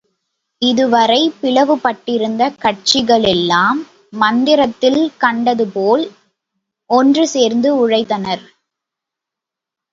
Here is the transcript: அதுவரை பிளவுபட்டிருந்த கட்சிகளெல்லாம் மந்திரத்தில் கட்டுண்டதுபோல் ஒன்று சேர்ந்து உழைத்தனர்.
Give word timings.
அதுவரை 0.61 1.19
பிளவுபட்டிருந்த 1.41 2.43
கட்சிகளெல்லாம் 2.63 3.79
மந்திரத்தில் 4.13 5.01
கட்டுண்டதுபோல் 5.21 6.05
ஒன்று 6.89 7.25
சேர்ந்து 7.27 7.71
உழைத்தனர். 7.81 8.45